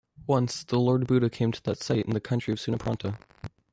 [0.25, 3.19] Once the Lord Buddha came to that site in the country of Sunapranta.